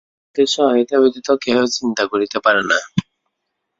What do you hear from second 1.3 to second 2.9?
কেহ চিন্তা করিতে পারে না।